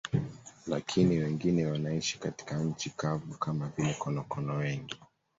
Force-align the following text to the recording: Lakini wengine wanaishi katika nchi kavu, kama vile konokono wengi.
Lakini 0.67 1.17
wengine 1.17 1.65
wanaishi 1.65 2.19
katika 2.19 2.57
nchi 2.63 2.89
kavu, 2.89 3.37
kama 3.37 3.67
vile 3.77 3.93
konokono 3.93 4.55
wengi. 4.57 4.95